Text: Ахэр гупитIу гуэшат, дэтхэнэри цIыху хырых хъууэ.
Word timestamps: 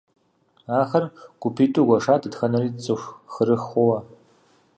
Ахэр 0.79 1.03
гупитIу 1.41 1.87
гуэшат, 1.87 2.21
дэтхэнэри 2.23 2.69
цIыху 2.83 3.15
хырых 3.33 3.61
хъууэ. 3.69 3.97